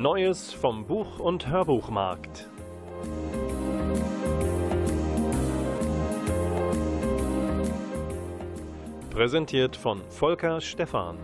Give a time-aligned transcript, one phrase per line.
[0.00, 2.48] Neues vom Buch- und Hörbuchmarkt.
[9.10, 11.18] Präsentiert von Volker Stephan.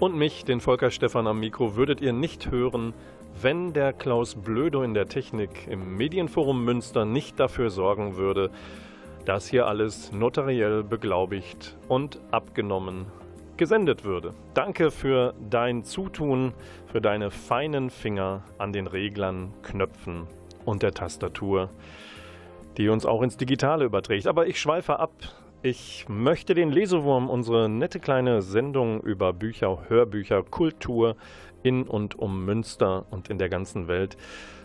[0.00, 2.92] Und mich, den Volker Stephan am Mikro, würdet ihr nicht hören,
[3.42, 8.50] wenn der Klaus Blödo in der Technik im Medienforum Münster nicht dafür sorgen würde,
[9.24, 13.06] dass hier alles notariell beglaubigt und abgenommen
[13.56, 14.34] gesendet würde.
[14.54, 16.54] Danke für dein Zutun,
[16.86, 20.26] für deine feinen Finger an den Reglern, Knöpfen
[20.64, 21.70] und der Tastatur,
[22.76, 24.26] die uns auch ins Digitale überträgt.
[24.26, 25.12] Aber ich schweife ab.
[25.62, 31.16] Ich möchte den Lesewurm, unsere nette kleine Sendung über Bücher, Hörbücher, Kultur
[31.62, 34.16] in und um Münster und in der ganzen Welt,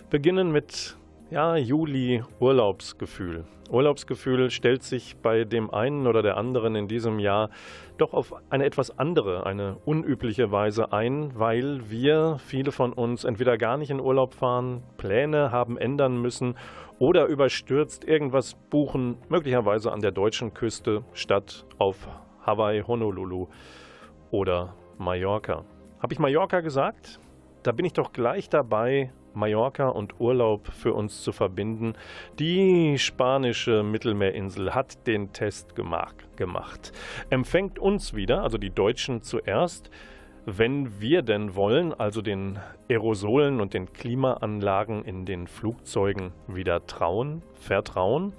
[0.09, 0.97] beginnen mit
[1.31, 3.45] ja, Juli Urlaubsgefühl.
[3.69, 7.49] Urlaubsgefühl stellt sich bei dem einen oder der anderen in diesem Jahr
[7.97, 13.57] doch auf eine etwas andere, eine unübliche Weise ein, weil wir, viele von uns, entweder
[13.57, 16.55] gar nicht in Urlaub fahren, Pläne haben ändern müssen
[16.99, 22.07] oder überstürzt irgendwas buchen, möglicherweise an der deutschen Küste statt auf
[22.45, 23.47] Hawaii, Honolulu
[24.31, 25.65] oder Mallorca.
[25.99, 27.19] Habe ich Mallorca gesagt?
[27.63, 31.93] Da bin ich doch gleich dabei, Mallorca und Urlaub für uns zu verbinden.
[32.39, 36.91] Die spanische Mittelmeerinsel hat den Test gemacht.
[37.29, 39.89] Empfängt uns wieder, also die Deutschen zuerst,
[40.45, 47.41] wenn wir denn wollen, also den Aerosolen und den Klimaanlagen in den Flugzeugen wieder trauen,
[47.53, 48.33] vertrauen.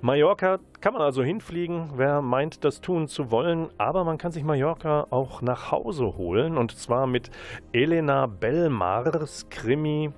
[0.00, 4.42] Mallorca kann man also hinfliegen, wer meint, das tun zu wollen, aber man kann sich
[4.42, 7.30] Mallorca auch nach Hause holen und zwar mit
[7.72, 10.10] Elena Belmars Krimi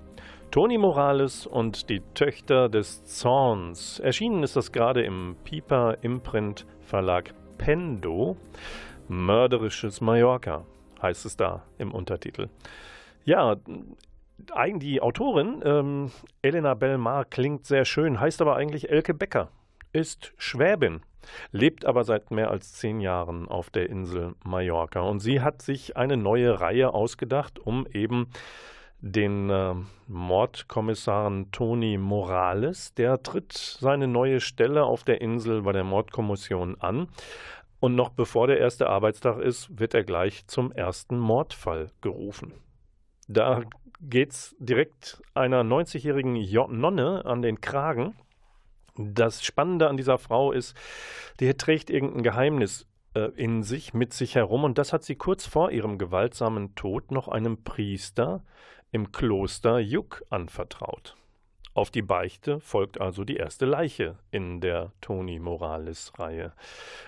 [0.51, 3.99] Toni Morales und die Töchter des Zorns.
[3.99, 8.37] Erschienen ist das gerade im Piper Imprint Verlag Pendo.
[9.09, 10.65] Mörderisches Mallorca
[11.05, 12.49] heißt es da im Untertitel.
[13.25, 13.57] Ja,
[14.75, 16.11] die Autorin ähm,
[16.43, 19.49] Elena Belmar klingt sehr schön, heißt aber eigentlich Elke Becker,
[19.93, 21.03] ist Schwäbin,
[21.53, 25.01] lebt aber seit mehr als zehn Jahren auf der Insel Mallorca.
[25.01, 28.29] Und sie hat sich eine neue Reihe ausgedacht, um eben
[29.01, 29.75] den äh,
[30.09, 32.95] Mordkommissaren Toni Morales.
[32.95, 37.09] Der tritt seine neue Stelle auf der Insel bei der Mordkommission an.
[37.85, 42.55] Und noch bevor der erste Arbeitstag ist, wird er gleich zum ersten Mordfall gerufen.
[43.29, 43.61] Da
[44.01, 46.33] geht's direkt einer 90-jährigen
[46.81, 48.15] Nonne an den Kragen.
[48.97, 50.75] Das Spannende an dieser Frau ist,
[51.41, 54.65] die trägt irgendein Geheimnis äh, in sich, mit sich herum.
[54.65, 58.43] Und das hat sie kurz vor ihrem gewaltsamen Tod noch einem Priester
[58.93, 61.19] im Kloster Juk anvertraut.
[61.75, 66.53] Auf die Beichte folgt also die erste Leiche in der Toni Morales-Reihe.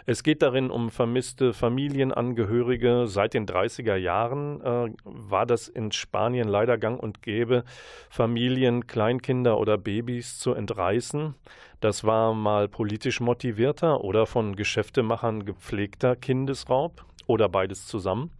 [0.07, 3.07] Es geht darin um vermisste Familienangehörige.
[3.07, 7.63] Seit den 30er Jahren äh, war das in Spanien leider gang und gäbe,
[8.11, 11.37] Familien, Kleinkinder oder Babys zu entreißen.
[11.81, 18.33] Das war mal politisch motivierter oder von Geschäftemachern gepflegter Kindesraub oder beides zusammen.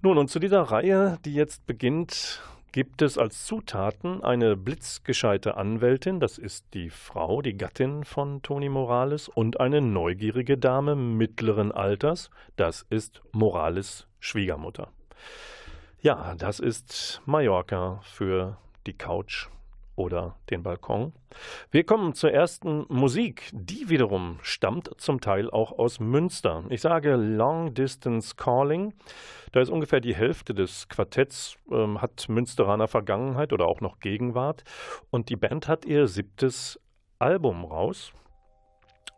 [0.00, 2.42] Nun, und zu dieser Reihe, die jetzt beginnt,
[2.74, 8.68] gibt es als Zutaten eine blitzgescheite Anwältin, das ist die Frau, die Gattin von Toni
[8.68, 14.88] Morales, und eine neugierige Dame mittleren Alters, das ist Morales Schwiegermutter.
[16.00, 18.56] Ja, das ist Mallorca für
[18.88, 19.46] die Couch
[19.96, 21.12] oder den Balkon.
[21.70, 23.50] Wir kommen zur ersten Musik.
[23.52, 26.64] Die wiederum stammt zum Teil auch aus Münster.
[26.68, 28.94] Ich sage Long Distance Calling.
[29.52, 34.64] Da ist ungefähr die Hälfte des Quartetts, ähm, hat Münsteraner Vergangenheit oder auch noch Gegenwart.
[35.10, 36.80] Und die Band hat ihr siebtes
[37.18, 38.12] Album raus.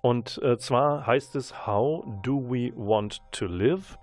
[0.02, 3.99] Und äh, zwar heißt es How Do We Want to Live?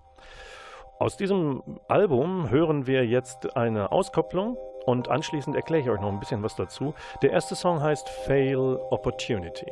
[0.99, 6.19] Aus diesem Album hören wir jetzt eine Auskopplung und anschließend erkläre ich euch noch ein
[6.19, 6.93] bisschen was dazu.
[7.21, 9.71] Der erste Song heißt Fail Opportunity.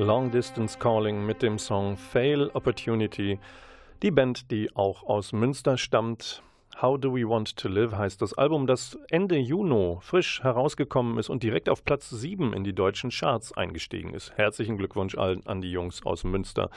[0.00, 3.38] Long Distance Calling mit dem Song Fail Opportunity.
[4.02, 6.42] Die Band, die auch aus Münster stammt.
[6.80, 11.28] How Do We Want to Live heißt das Album, das Ende Juni frisch herausgekommen ist
[11.28, 14.32] und direkt auf Platz 7 in die deutschen Charts eingestiegen ist.
[14.38, 16.70] Herzlichen Glückwunsch allen an die Jungs aus Münster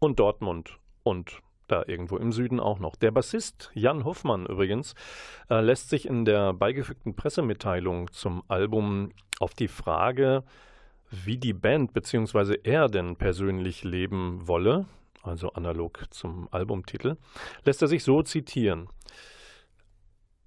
[0.00, 2.96] und Dortmund und da irgendwo im Süden auch noch.
[2.96, 4.96] Der Bassist Jan Hoffmann übrigens
[5.48, 10.42] äh, lässt sich in der beigefügten Pressemitteilung zum Album auf die Frage,
[11.24, 12.58] wie die Band bzw.
[12.62, 14.86] er denn persönlich leben wolle,
[15.22, 17.16] also analog zum Albumtitel,
[17.64, 18.88] lässt er sich so zitieren.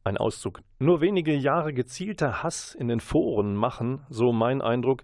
[0.03, 0.61] Ein Auszug.
[0.79, 5.03] Nur wenige Jahre gezielter Hass in den Foren machen, so mein Eindruck,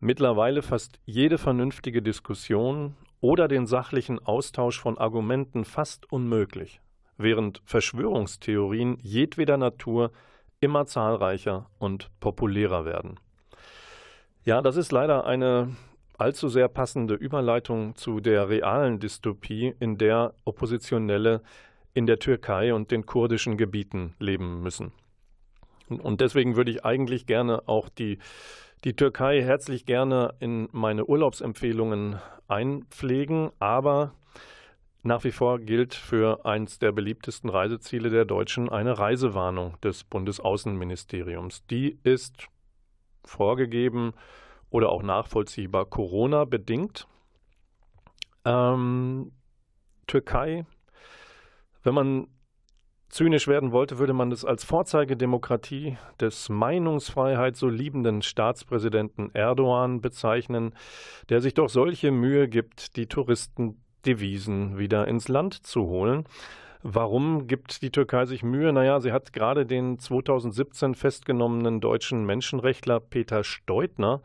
[0.00, 6.80] mittlerweile fast jede vernünftige Diskussion oder den sachlichen Austausch von Argumenten fast unmöglich,
[7.16, 10.12] während Verschwörungstheorien jedweder Natur
[10.60, 13.18] immer zahlreicher und populärer werden.
[14.44, 15.74] Ja, das ist leider eine
[16.18, 21.40] allzu sehr passende Überleitung zu der realen Dystopie, in der Oppositionelle
[21.94, 24.92] in der Türkei und den kurdischen Gebieten leben müssen.
[25.88, 28.18] Und deswegen würde ich eigentlich gerne auch die,
[28.84, 34.12] die Türkei herzlich gerne in meine Urlaubsempfehlungen einpflegen, aber
[35.02, 41.64] nach wie vor gilt für eins der beliebtesten Reiseziele der Deutschen eine Reisewarnung des Bundesaußenministeriums.
[41.66, 42.48] Die ist
[43.24, 44.12] vorgegeben
[44.70, 47.06] oder auch nachvollziehbar Corona bedingt.
[48.44, 49.32] Ähm,
[50.06, 50.66] Türkei,
[51.82, 52.26] wenn man
[53.08, 60.74] zynisch werden wollte, würde man das als Vorzeigedemokratie des Meinungsfreiheit so liebenden Staatspräsidenten Erdogan bezeichnen,
[61.28, 66.24] der sich doch solche Mühe gibt, die Touristendevisen wieder ins Land zu holen.
[66.86, 68.70] Warum gibt die Türkei sich Mühe?
[68.70, 74.20] Naja, sie hat gerade den 2017 festgenommenen deutschen Menschenrechtler Peter Steutner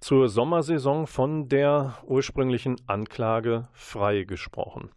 [0.00, 4.90] zur Sommersaison von der ursprünglichen Anklage freigesprochen.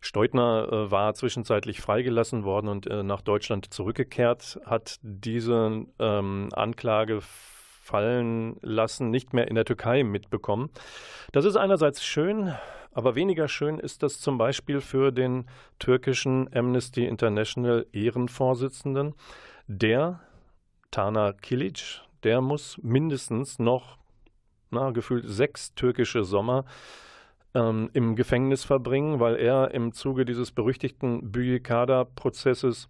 [0.00, 7.18] Steutner äh, war zwischenzeitlich freigelassen worden und äh, nach Deutschland zurückgekehrt, hat diese ähm, Anklage
[7.20, 10.70] fallen lassen, nicht mehr in der Türkei mitbekommen.
[11.32, 12.54] Das ist einerseits schön,
[12.92, 15.46] aber weniger schön ist das zum Beispiel für den
[15.78, 19.14] türkischen Amnesty International Ehrenvorsitzenden.
[19.66, 20.20] Der,
[20.90, 23.98] Tana Kilic, der muss mindestens noch
[24.70, 26.64] na, gefühlt sechs türkische Sommer
[27.54, 32.88] ähm, im Gefängnis verbringen, weil er im Zuge dieses berüchtigten Büyükada-Prozesses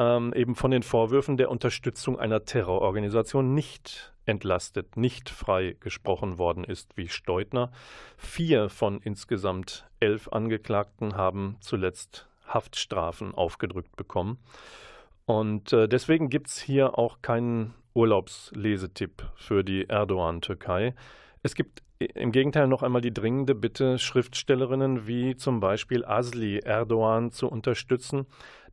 [0.00, 6.64] ähm, eben von den Vorwürfen der Unterstützung einer Terrororganisation nicht entlastet, nicht frei gesprochen worden
[6.64, 7.70] ist wie Steutner.
[8.16, 14.38] Vier von insgesamt elf Angeklagten haben zuletzt Haftstrafen aufgedrückt bekommen.
[15.26, 20.94] Und äh, deswegen gibt es hier auch keinen Urlaubslesetipp für die Erdogan-Türkei.
[21.42, 27.30] Es gibt im Gegenteil noch einmal die dringende Bitte, Schriftstellerinnen wie zum Beispiel Asli Erdogan
[27.30, 28.26] zu unterstützen,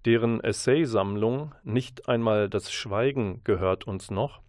[0.07, 4.39] deren Essaysammlung Nicht einmal das Schweigen gehört uns noch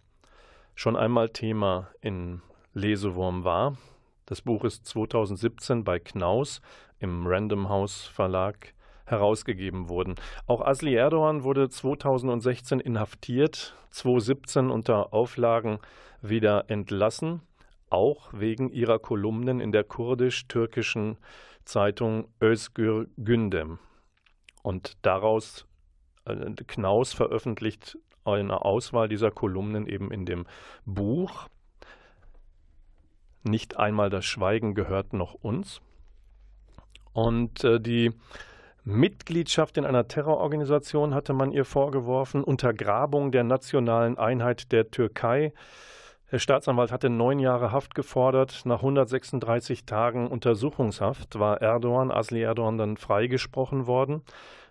[0.73, 2.41] schon einmal Thema in
[2.73, 3.75] Lesewurm war.
[4.25, 6.61] Das Buch ist 2017 bei Knaus
[6.99, 8.73] im Random House Verlag
[9.05, 10.15] herausgegeben worden.
[10.47, 15.79] Auch Asli Erdogan wurde 2016 inhaftiert, 2017 unter Auflagen
[16.21, 17.41] wieder entlassen,
[17.89, 21.17] auch wegen ihrer Kolumnen in der kurdisch-türkischen
[21.65, 23.79] Zeitung Özgür Gündem.
[24.61, 25.65] Und daraus
[26.25, 30.45] äh, Knaus veröffentlicht eine Auswahl dieser Kolumnen eben in dem
[30.85, 31.47] Buch.
[33.43, 35.81] Nicht einmal das Schweigen gehört noch uns.
[37.13, 38.13] Und äh, die
[38.83, 45.53] Mitgliedschaft in einer Terrororganisation hatte man ihr vorgeworfen, Untergrabung der nationalen Einheit der Türkei.
[46.31, 48.61] Der Staatsanwalt hatte neun Jahre Haft gefordert.
[48.65, 54.21] Nach 136 Tagen Untersuchungshaft war Erdogan, Asli Erdogan, dann freigesprochen worden.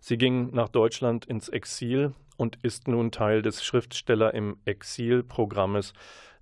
[0.01, 5.95] Sie ging nach Deutschland ins Exil und ist nun Teil des Schriftsteller im Exil-Programmes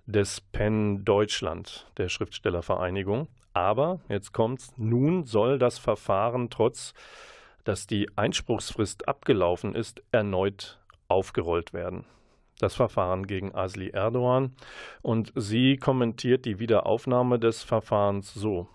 [0.05, 3.27] des PEN Deutschland, der Schriftstellervereinigung.
[3.53, 6.93] Aber, jetzt kommt's, nun soll das Verfahren, trotz
[7.63, 12.05] dass die Einspruchsfrist abgelaufen ist, erneut aufgerollt werden.
[12.59, 14.55] Das Verfahren gegen Asli Erdogan.
[15.01, 18.67] Und sie kommentiert die Wiederaufnahme des Verfahrens so.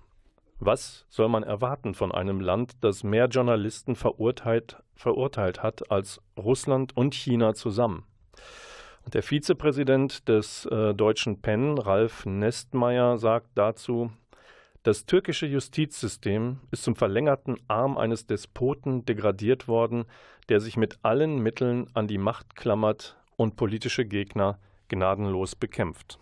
[0.60, 6.96] Was soll man erwarten von einem Land, das mehr Journalisten verurteilt, verurteilt hat als Russland
[6.96, 8.04] und China zusammen?
[9.04, 14.12] Und der Vizepräsident des äh, deutschen PEN, Ralf Nestmeier, sagt dazu,
[14.84, 20.04] das türkische Justizsystem ist zum verlängerten Arm eines Despoten degradiert worden,
[20.48, 24.58] der sich mit allen Mitteln an die Macht klammert und politische Gegner
[24.88, 26.18] gnadenlos bekämpft.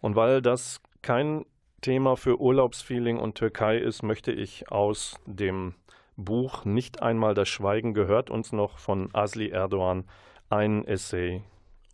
[0.00, 1.44] Und weil das kein
[1.80, 5.74] Thema für Urlaubsfeeling und Türkei ist, möchte ich aus dem
[6.16, 10.04] Buch Nicht einmal das Schweigen gehört uns noch von Asli Erdogan
[10.50, 11.42] ein Essay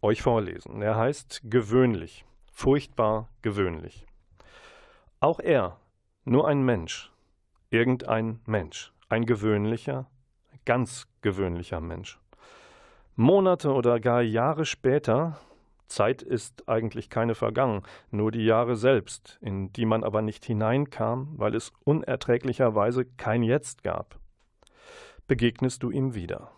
[0.02, 0.82] euch vorlesen.
[0.82, 4.06] Er heißt Gewöhnlich, furchtbar gewöhnlich.
[5.20, 5.78] Auch er,
[6.24, 7.12] nur ein Mensch,
[7.70, 10.10] irgendein Mensch, ein gewöhnlicher,
[10.64, 12.18] ganz gewöhnlicher Mensch.
[13.18, 15.40] Monate oder gar Jahre später,
[15.88, 21.32] Zeit ist eigentlich keine vergangen, nur die Jahre selbst, in die man aber nicht hineinkam,
[21.36, 24.18] weil es unerträglicherweise kein Jetzt gab,
[25.26, 26.50] begegnest du ihm wieder.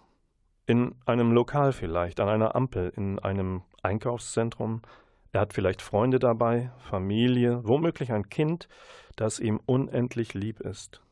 [0.66, 4.82] In einem Lokal vielleicht, an einer Ampel, in einem Einkaufszentrum.
[5.30, 8.68] Er hat vielleicht Freunde dabei, Familie, womöglich ein Kind,
[9.14, 11.02] das ihm unendlich lieb ist.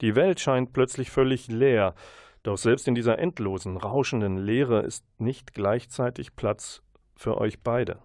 [0.00, 1.94] Die Welt scheint plötzlich völlig leer,
[2.46, 6.82] doch selbst in dieser endlosen, rauschenden Leere ist nicht gleichzeitig Platz
[7.14, 8.00] für euch beide.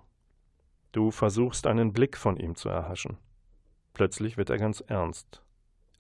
[0.92, 3.18] Du versuchst einen Blick von ihm zu erhaschen.
[3.94, 5.44] Plötzlich wird er ganz ernst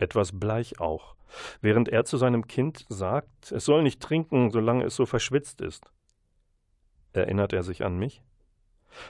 [0.01, 1.15] etwas bleich auch,
[1.61, 5.91] während er zu seinem Kind sagt, es soll nicht trinken, solange es so verschwitzt ist.
[7.13, 8.21] Erinnert er sich an mich?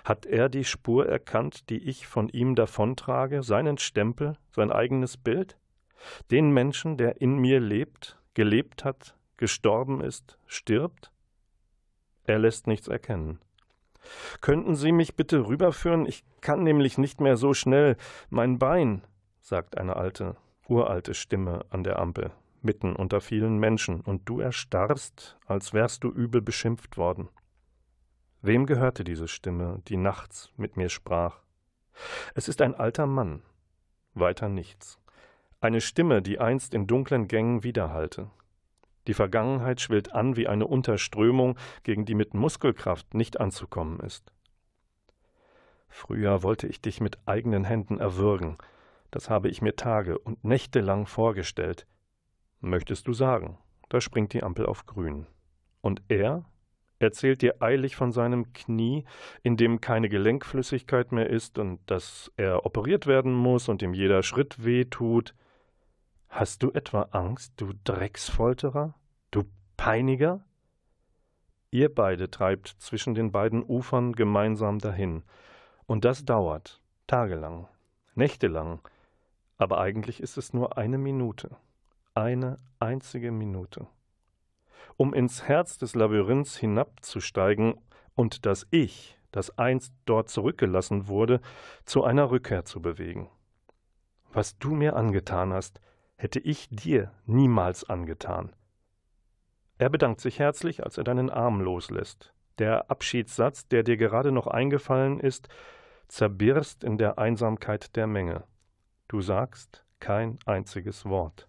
[0.03, 5.57] Hat er die Spur erkannt, die ich von ihm davontrage, seinen Stempel, sein eigenes Bild?
[6.29, 11.11] Den Menschen, der in mir lebt, gelebt hat, gestorben ist, stirbt?
[12.25, 13.39] Er lässt nichts erkennen.
[14.39, 16.05] Könnten Sie mich bitte rüberführen?
[16.05, 17.97] Ich kann nämlich nicht mehr so schnell.
[18.29, 19.01] Mein Bein,
[19.39, 22.29] sagt eine alte, uralte Stimme an der Ampel,
[22.61, 27.27] mitten unter vielen Menschen, und du erstarrst, als wärst du übel beschimpft worden.
[28.43, 31.41] Wem gehörte diese Stimme, die nachts mit mir sprach?
[32.35, 33.41] Es ist ein alter Mann,
[34.13, 34.99] weiter nichts.
[35.61, 38.29] Eine Stimme, die einst in dunklen Gängen widerhallte.
[39.07, 44.31] Die Vergangenheit schwillt an wie eine Unterströmung, gegen die mit Muskelkraft nicht anzukommen ist.
[45.89, 48.57] Früher wollte ich dich mit eigenen Händen erwürgen,
[49.11, 51.85] das habe ich mir Tage und Nächte lang vorgestellt.
[52.61, 53.57] Möchtest du sagen?
[53.89, 55.27] Da springt die Ampel auf grün.
[55.81, 56.45] Und er
[56.99, 59.03] erzählt dir eilig von seinem Knie,
[59.43, 64.23] in dem keine Gelenkflüssigkeit mehr ist und dass er operiert werden muss und ihm jeder
[64.23, 65.35] Schritt weh tut.
[66.33, 68.95] Hast du etwa Angst, du Drecksfolterer?
[69.31, 69.43] Du
[69.75, 70.45] Peiniger?
[71.71, 75.23] Ihr beide treibt zwischen den beiden Ufern gemeinsam dahin.
[75.87, 77.67] Und das dauert tagelang,
[78.15, 78.79] nächtelang,
[79.57, 81.57] aber eigentlich ist es nur eine Minute.
[82.13, 83.87] Eine einzige Minute.
[84.95, 87.75] Um ins Herz des Labyrinths hinabzusteigen
[88.15, 91.41] und das Ich, das einst dort zurückgelassen wurde,
[91.83, 93.29] zu einer Rückkehr zu bewegen.
[94.31, 95.81] Was du mir angetan hast,
[96.21, 98.53] hätte ich dir niemals angetan.
[99.79, 102.31] Er bedankt sich herzlich, als er deinen Arm loslässt.
[102.59, 105.49] Der Abschiedssatz, der dir gerade noch eingefallen ist,
[106.07, 108.43] zerbirst in der Einsamkeit der Menge.
[109.07, 111.47] Du sagst kein einziges Wort.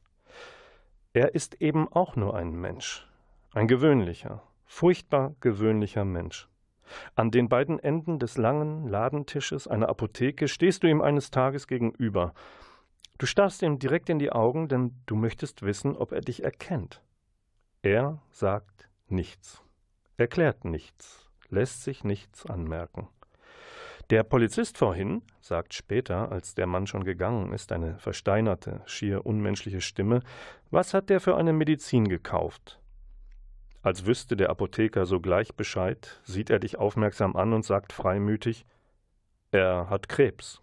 [1.12, 3.06] Er ist eben auch nur ein Mensch,
[3.52, 6.48] ein gewöhnlicher, furchtbar gewöhnlicher Mensch.
[7.14, 12.32] An den beiden Enden des langen Ladentisches einer Apotheke stehst du ihm eines Tages gegenüber.
[13.22, 17.04] Du starrst ihm direkt in die Augen, denn du möchtest wissen, ob er dich erkennt.
[17.80, 19.62] Er sagt nichts,
[20.16, 23.06] erklärt nichts, lässt sich nichts anmerken.
[24.10, 29.82] Der Polizist vorhin sagt später, als der Mann schon gegangen ist, eine versteinerte, schier unmenschliche
[29.82, 30.24] Stimme,
[30.72, 32.80] was hat der für eine Medizin gekauft?
[33.82, 38.66] Als wüsste der Apotheker sogleich Bescheid, sieht er dich aufmerksam an und sagt freimütig,
[39.52, 40.60] er hat Krebs.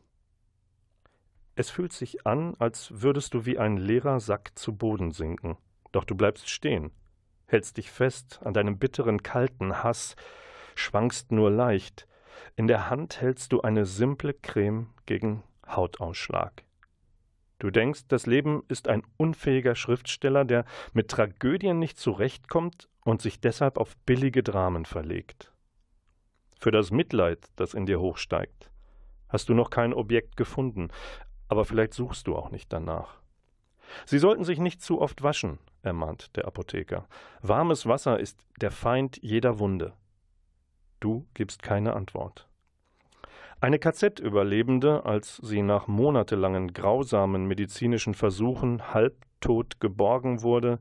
[1.60, 5.58] Es fühlt sich an, als würdest du wie ein leerer Sack zu Boden sinken.
[5.92, 6.92] Doch du bleibst stehen,
[7.48, 10.16] hältst dich fest an deinem bitteren, kalten Hass,
[10.76, 12.08] schwankst nur leicht,
[12.56, 16.64] in der Hand hältst du eine simple Creme gegen Hautausschlag.
[17.58, 20.64] Du denkst, das Leben ist ein unfähiger Schriftsteller, der
[20.94, 25.52] mit Tragödien nicht zurechtkommt und sich deshalb auf billige Dramen verlegt.
[26.58, 28.72] Für das Mitleid, das in dir hochsteigt,
[29.28, 30.90] hast du noch kein Objekt gefunden,
[31.50, 33.20] aber vielleicht suchst du auch nicht danach.
[34.06, 37.08] Sie sollten sich nicht zu oft waschen, ermahnt der Apotheker.
[37.42, 39.94] Warmes Wasser ist der Feind jeder Wunde.
[41.00, 42.48] Du gibst keine Antwort.
[43.62, 50.80] Eine KZ-Überlebende, als sie nach monatelangen grausamen medizinischen Versuchen halbtot geborgen wurde,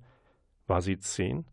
[0.68, 1.46] war sie zehn,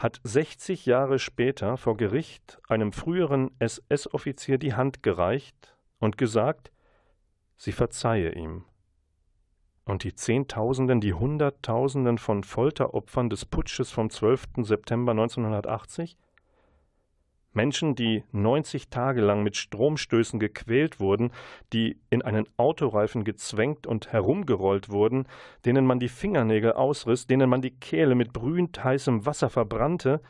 [0.00, 6.71] hat 60 Jahre später vor Gericht einem früheren SS-Offizier die Hand gereicht und gesagt,
[7.56, 8.64] sie verzeihe ihm.
[9.84, 14.48] Und die Zehntausenden, die Hunderttausenden von Folteropfern des Putsches vom 12.
[14.58, 16.16] September 1980?
[17.54, 21.32] Menschen, die 90 Tage lang mit Stromstößen gequält wurden,
[21.72, 25.26] die in einen Autoreifen gezwängt und herumgerollt wurden,
[25.64, 30.22] denen man die Fingernägel ausriss, denen man die Kehle mit brühend heißem Wasser verbrannte,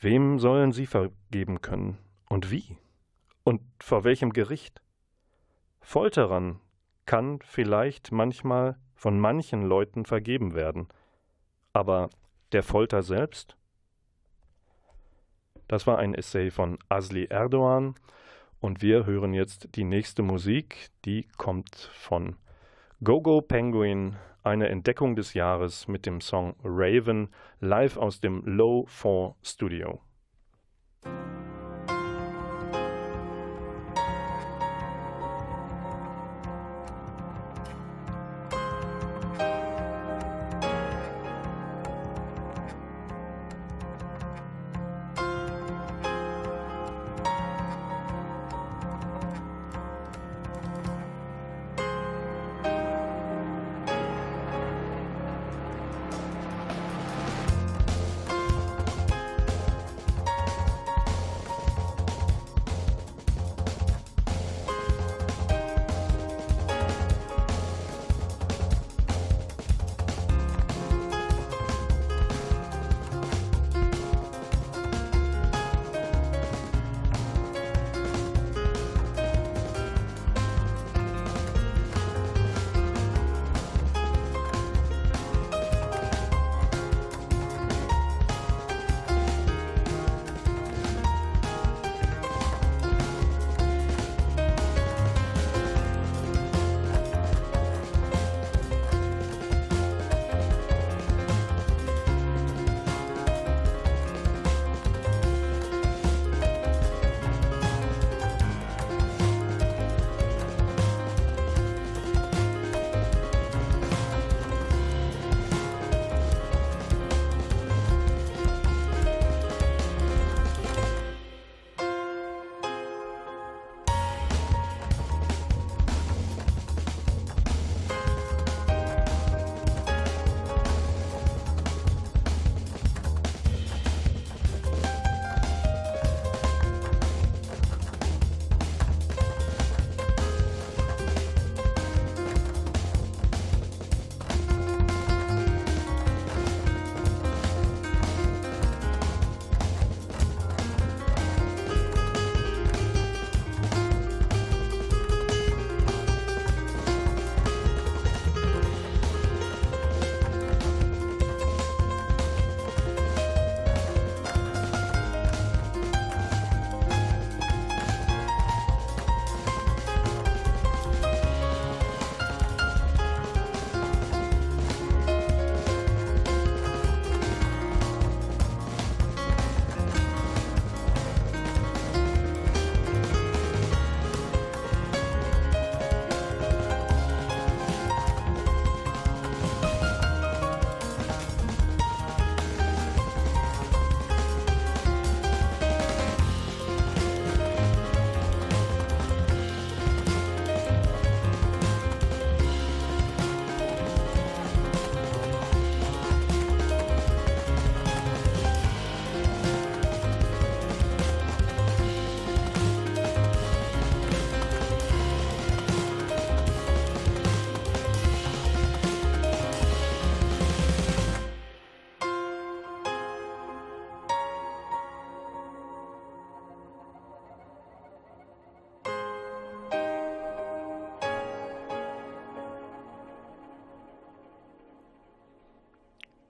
[0.00, 2.78] wem sollen sie vergeben können und wie?
[3.44, 4.80] Und vor welchem Gericht?
[5.80, 6.60] Folterern
[7.06, 10.88] kann vielleicht manchmal von manchen Leuten vergeben werden,
[11.72, 12.10] aber
[12.52, 13.56] der Folter selbst?
[15.68, 17.94] Das war ein Essay von Asli Erdogan
[18.60, 22.36] und wir hören jetzt die nächste Musik, die kommt von
[23.02, 27.28] Gogo Penguin, eine Entdeckung des Jahres mit dem Song Raven
[27.60, 30.00] live aus dem Low 4 Studio.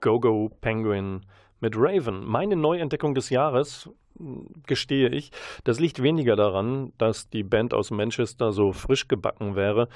[0.01, 1.21] Go-Go Penguin
[1.59, 2.25] mit Raven.
[2.25, 3.89] Meine Neuentdeckung des Jahres,
[4.67, 5.31] gestehe ich,
[5.63, 9.87] das liegt weniger daran, dass die Band aus Manchester so frisch gebacken wäre.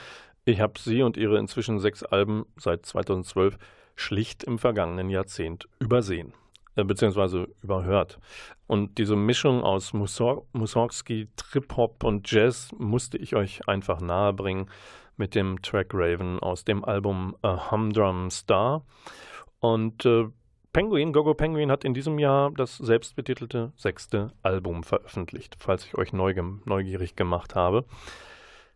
[0.46, 3.58] Ich habe sie und ihre inzwischen sechs Alben seit 2012
[3.96, 6.34] schlicht im vergangenen Jahrzehnt übersehen
[6.76, 8.20] äh, beziehungsweise überhört.
[8.68, 14.70] Und diese Mischung aus Mussorgsky, Trip-Hop und Jazz musste ich euch einfach nahebringen
[15.18, 18.84] mit dem Track Raven aus dem Album A Humdrum Star.
[19.74, 20.26] Und äh,
[20.74, 26.14] Penguin, Gogo Penguin hat in diesem Jahr das selbstbetitelte sechste Album veröffentlicht, falls ich euch
[26.14, 27.86] neugierig gemacht habe.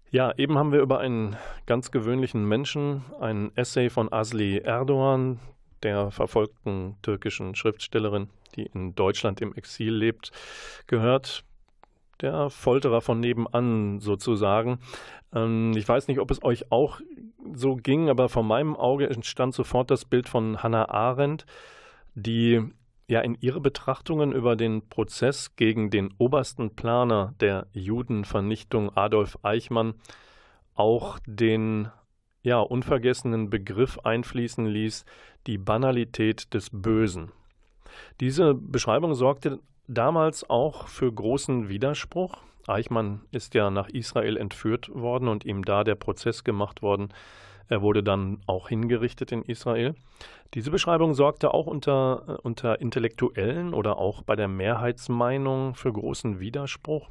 [0.10, 1.36] Ja, eben haben wir über einen
[1.68, 5.40] ganz gewöhnlichen Menschen, ein Essay von Asli Erdogan,
[5.84, 10.32] der verfolgten türkischen Schriftstellerin, die in Deutschland im Exil lebt,
[10.88, 11.44] gehört.
[12.22, 14.80] Der Folterer von nebenan sozusagen.
[15.34, 17.00] Ähm, ich weiß nicht, ob es euch auch
[17.54, 21.46] so ging, aber vor meinem Auge entstand sofort das Bild von Hannah Arendt,
[22.16, 22.62] die
[23.08, 29.96] ja in ihre Betrachtungen über den Prozess gegen den obersten Planer der Judenvernichtung Adolf Eichmann
[30.76, 31.90] auch den
[32.44, 35.06] ja unvergessenen Begriff einfließen ließ,
[35.48, 37.32] die Banalität des Bösen.
[38.20, 42.38] Diese Beschreibung sorgte damals auch für großen Widerspruch.
[42.68, 47.10] Eichmann ist ja nach Israel entführt worden und ihm da der Prozess gemacht worden.
[47.68, 49.96] Er wurde dann auch hingerichtet in Israel.
[50.54, 56.40] Diese Beschreibung sorgte auch unter, äh, unter Intellektuellen oder auch bei der Mehrheitsmeinung für großen
[56.40, 57.10] Widerspruch,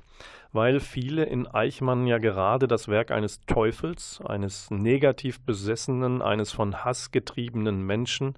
[0.52, 6.84] weil viele in Eichmann ja gerade das Werk eines Teufels, eines negativ besessenen, eines von
[6.84, 8.34] Hass getriebenen Menschen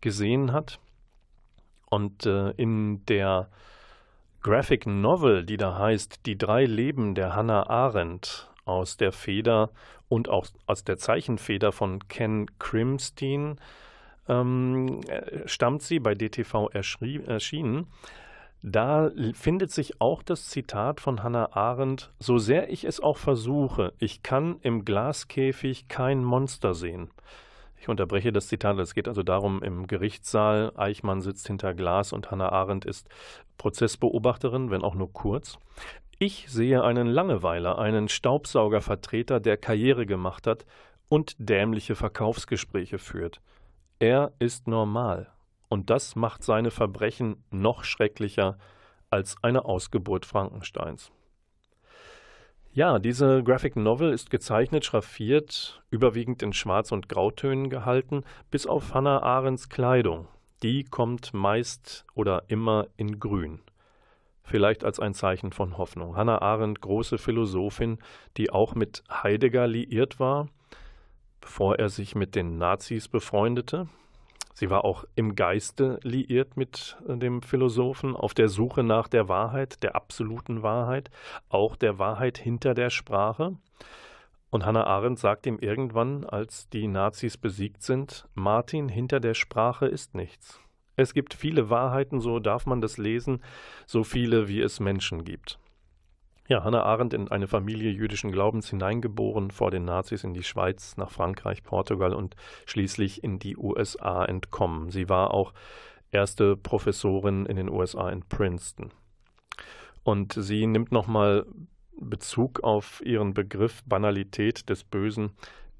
[0.00, 0.80] gesehen hat.
[1.88, 3.48] Und äh, in der
[4.42, 9.70] Graphic Novel, die da heißt Die drei Leben der Hannah Arendt aus der Feder
[10.08, 13.60] und auch aus der Zeichenfeder von Ken Crimstein,
[14.28, 17.86] ähm, äh, stammt sie bei DTV erschienen.
[18.62, 23.92] Da findet sich auch das Zitat von Hannah Arendt, so sehr ich es auch versuche,
[23.98, 27.10] ich kann im Glaskäfig kein Monster sehen.
[27.80, 28.78] Ich unterbreche das Zitat.
[28.78, 33.08] Es geht also darum, im Gerichtssaal, Eichmann sitzt hinter Glas und Hannah Arendt ist
[33.56, 35.58] Prozessbeobachterin, wenn auch nur kurz.
[36.18, 40.66] Ich sehe einen Langeweiler, einen Staubsaugervertreter, der Karriere gemacht hat
[41.08, 43.40] und dämliche Verkaufsgespräche führt.
[43.98, 45.32] Er ist normal,
[45.70, 48.58] und das macht seine Verbrechen noch schrecklicher
[49.08, 51.10] als eine Ausgeburt Frankensteins.
[52.72, 58.94] Ja, diese Graphic Novel ist gezeichnet, schraffiert, überwiegend in Schwarz- und Grautönen gehalten, bis auf
[58.94, 60.28] Hannah Arendts Kleidung.
[60.62, 63.58] Die kommt meist oder immer in Grün.
[64.44, 66.14] Vielleicht als ein Zeichen von Hoffnung.
[66.14, 67.98] Hannah Arendt, große Philosophin,
[68.36, 70.48] die auch mit Heidegger liiert war,
[71.40, 73.88] bevor er sich mit den Nazis befreundete.
[74.60, 79.26] Sie war auch im Geiste liiert mit äh, dem Philosophen, auf der Suche nach der
[79.26, 81.10] Wahrheit, der absoluten Wahrheit,
[81.48, 83.56] auch der Wahrheit hinter der Sprache.
[84.50, 89.86] Und Hannah Arendt sagt ihm irgendwann, als die Nazis besiegt sind, Martin, hinter der Sprache
[89.86, 90.60] ist nichts.
[90.94, 93.42] Es gibt viele Wahrheiten, so darf man das lesen,
[93.86, 95.58] so viele, wie es Menschen gibt.
[96.50, 100.96] Ja, Hannah Arendt in eine Familie jüdischen Glaubens hineingeboren, vor den Nazis in die Schweiz,
[100.96, 102.34] nach Frankreich, Portugal und
[102.66, 104.90] schließlich in die USA entkommen.
[104.90, 105.54] Sie war auch
[106.10, 108.90] erste Professorin in den USA in Princeton.
[110.02, 111.46] Und sie nimmt nochmal
[111.96, 115.30] Bezug auf ihren Begriff Banalität des Bösen.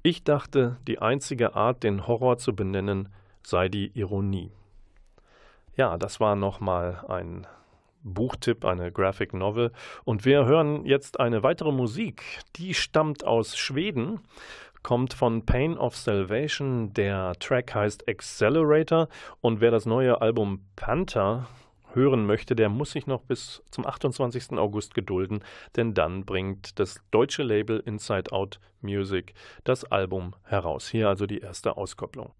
[0.03, 3.09] Ich dachte, die einzige Art, den Horror zu benennen,
[3.43, 4.53] sei die Ironie.
[5.75, 7.45] Ja, das war nochmal ein
[8.03, 9.71] Buchtipp, eine Graphic Novel.
[10.03, 12.23] Und wir hören jetzt eine weitere Musik,
[12.55, 14.19] die stammt aus Schweden,
[14.83, 16.93] kommt von Pain of Salvation.
[16.93, 19.07] Der Track heißt Accelerator.
[19.41, 21.47] Und wer das neue Album Panther
[21.93, 24.53] hören möchte, der muss sich noch bis zum 28.
[24.53, 25.43] August gedulden,
[25.75, 29.33] denn dann bringt das deutsche Label Inside Out Music
[29.63, 30.87] das Album heraus.
[30.87, 32.33] Hier also die erste Auskopplung.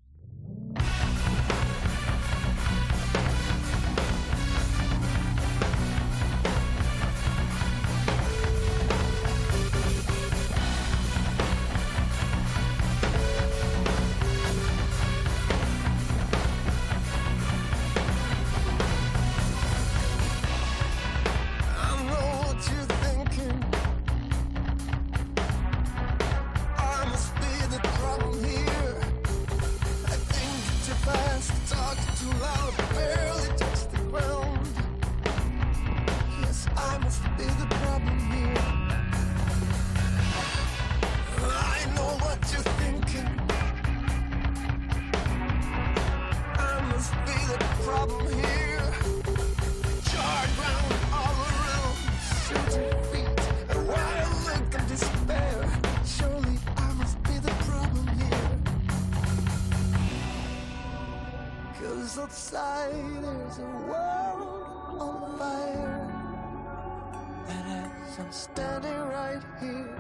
[68.22, 69.98] I'm standing right here.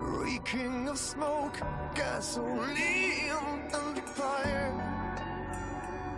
[0.00, 1.56] Reeking of smoke,
[1.94, 3.30] gasoline
[3.72, 4.74] and fire.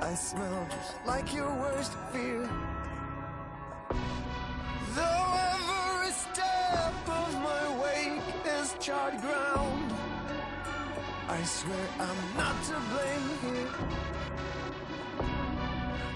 [0.00, 2.48] I smell just like your worst fear.
[4.96, 8.22] Though every step of my wake
[8.58, 9.92] is charred ground
[11.28, 13.74] I swear I'm not to blame here.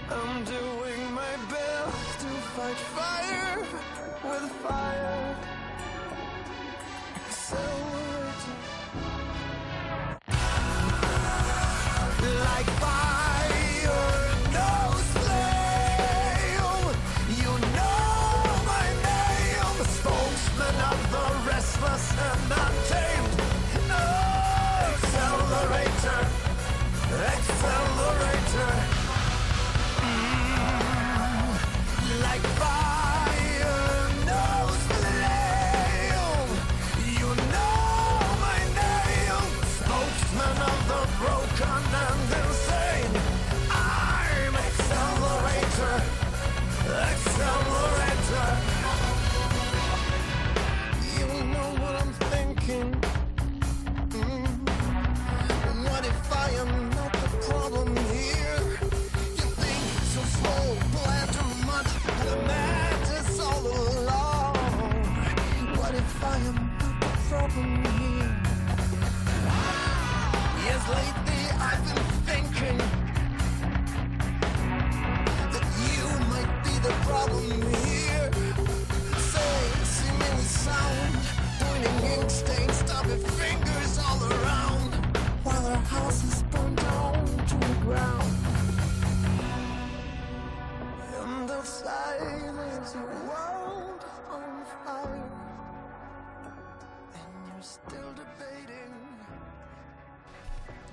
[0.09, 3.18] I'm doing my best to fight fire
[4.29, 5.28] with fire.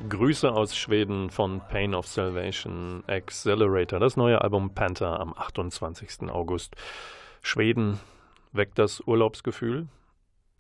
[0.09, 6.31] Grüße aus Schweden von Pain of Salvation Accelerator, das neue Album Panther am 28.
[6.31, 6.77] August.
[7.43, 7.99] Schweden
[8.53, 9.89] weckt das Urlaubsgefühl?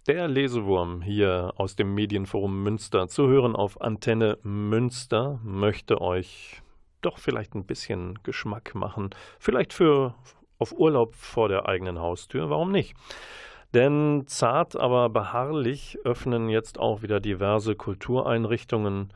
[0.06, 6.62] Der Lesewurm hier aus dem Medienforum Münster zu hören auf Antenne Münster möchte euch
[7.02, 9.10] doch vielleicht ein bisschen Geschmack machen.
[9.40, 10.14] Vielleicht für
[10.60, 12.94] auf Urlaub vor der eigenen Haustür, warum nicht?
[13.74, 19.12] Denn zart, aber beharrlich öffnen jetzt auch wieder diverse Kultureinrichtungen,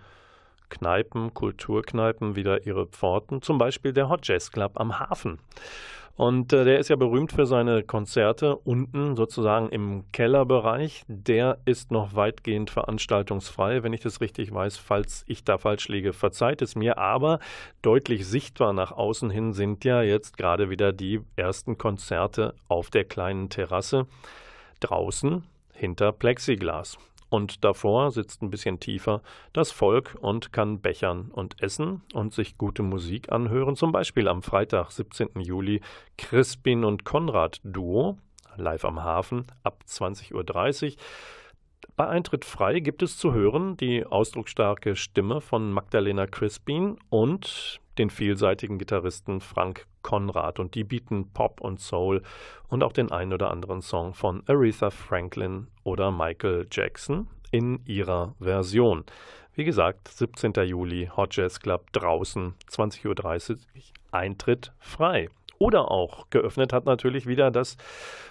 [0.71, 5.39] Kneipen, Kulturkneipen wieder ihre Pforten, zum Beispiel der Hot Jazz Club am Hafen.
[6.17, 11.05] Und äh, der ist ja berühmt für seine Konzerte unten sozusagen im Kellerbereich.
[11.09, 14.77] Der ist noch weitgehend veranstaltungsfrei, wenn ich das richtig weiß.
[14.77, 16.99] Falls ich da falsch liege, verzeiht es mir.
[16.99, 17.39] Aber
[17.81, 23.05] deutlich sichtbar nach außen hin sind ja jetzt gerade wieder die ersten Konzerte auf der
[23.05, 24.07] kleinen Terrasse
[24.81, 26.99] draußen hinter Plexiglas.
[27.31, 32.59] Und davor sitzt ein bisschen tiefer das Volk und kann bechern und essen und sich
[32.59, 33.77] gute Musik anhören.
[33.77, 35.41] Zum Beispiel am Freitag, 17.
[35.41, 35.81] Juli,
[36.19, 38.19] Crispin und Konrad Duo,
[38.57, 40.97] live am Hafen ab 20.30 Uhr.
[41.97, 48.11] Bei Eintritt frei gibt es zu hören die ausdrucksstarke Stimme von Magdalena Crispin und den
[48.11, 50.59] vielseitigen Gitarristen Frank Konrad.
[50.59, 52.23] Und die bieten Pop und Soul
[52.69, 58.35] und auch den einen oder anderen Song von Aretha Franklin oder Michael Jackson in ihrer
[58.41, 59.05] Version.
[59.55, 60.53] Wie gesagt, 17.
[60.65, 63.59] Juli, Hot Jazz Club draußen, 20.30 Uhr,
[64.13, 65.29] Eintritt frei.
[65.59, 67.77] Oder auch geöffnet hat natürlich wieder das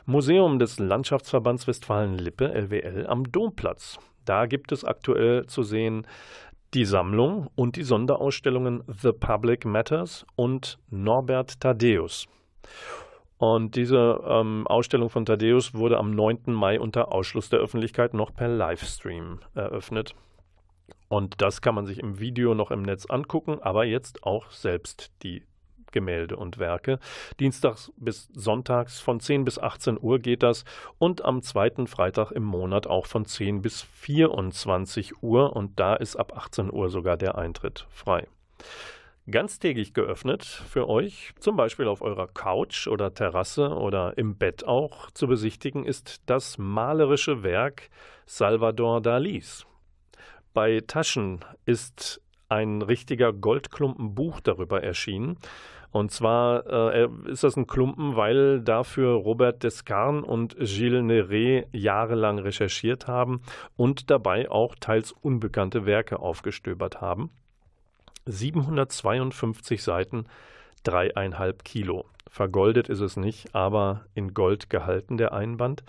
[0.08, 4.00] Museum des Landschaftsverbands Westfalen-Lippe, LWL, am Domplatz.
[4.26, 6.08] Da gibt es aktuell zu sehen
[6.74, 12.28] die Sammlung und die Sonderausstellungen The Public Matters und Norbert Thaddeus.
[13.38, 16.42] Und diese ähm, Ausstellung von Thaddeus wurde am 9.
[16.48, 20.14] Mai unter Ausschluss der Öffentlichkeit noch per Livestream eröffnet.
[21.08, 25.12] Und das kann man sich im Video noch im Netz angucken, aber jetzt auch selbst
[25.24, 25.44] die
[25.92, 27.00] Gemälde und Werke.
[27.40, 30.66] Dienstags bis sonntags von 10 bis 18 Uhr geht das
[30.98, 36.16] und am zweiten Freitag im Monat auch von 10 bis 24 Uhr und da ist
[36.16, 38.28] ab 18 Uhr sogar der Eintritt frei.
[39.30, 45.12] Ganztägig geöffnet für euch, zum Beispiel auf eurer Couch oder Terrasse oder im Bett auch
[45.12, 47.90] zu besichtigen, ist das malerische Werk
[48.26, 49.68] Salvador Dalis.
[50.54, 55.38] Bei Taschen ist ein richtiger Goldklumpenbuch darüber erschienen.
[55.92, 62.40] Und zwar äh, ist das ein Klumpen, weil dafür Robert Descarnes und Gilles Neret jahrelang
[62.40, 63.42] recherchiert haben
[63.76, 67.32] und dabei auch teils unbekannte Werke aufgestöbert haben.
[68.26, 70.26] 752 Seiten,
[70.84, 72.06] dreieinhalb Kilo.
[72.30, 75.84] Vergoldet ist es nicht, aber in Gold gehalten der Einband.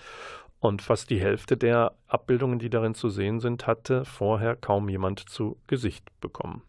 [0.59, 5.29] Und fast die Hälfte der Abbildungen, die darin zu sehen sind, hatte vorher kaum jemand
[5.29, 6.63] zu Gesicht bekommen.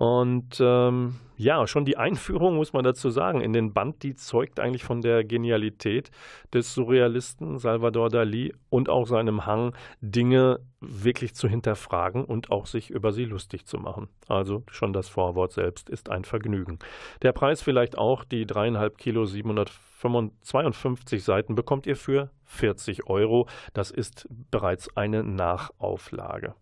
[0.00, 4.58] Und ähm, ja, schon die Einführung, muss man dazu sagen, in den Band, die zeugt
[4.58, 6.10] eigentlich von der Genialität
[6.54, 12.88] des Surrealisten Salvador Dali und auch seinem Hang, Dinge wirklich zu hinterfragen und auch sich
[12.88, 14.08] über sie lustig zu machen.
[14.26, 16.78] Also schon das Vorwort selbst ist ein Vergnügen.
[17.20, 23.48] Der Preis vielleicht auch, die dreieinhalb Kilo 752 Seiten bekommt ihr für 40 Euro.
[23.74, 26.54] Das ist bereits eine Nachauflage.